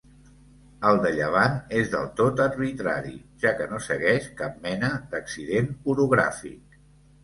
El 0.91 1.01
de 1.03 1.11
llevant 1.17 1.59
és 1.81 1.91
del 1.97 2.09
tot 2.23 2.43
arbitrari, 2.47 3.15
ja 3.45 3.55
que 3.63 3.71
no 3.77 3.85
segueix 3.91 4.29
cap 4.43 4.61
mena 4.69 4.93
d'accident 5.17 5.75
orogràfic. 5.97 6.81